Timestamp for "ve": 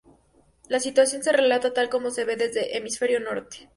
2.25-2.35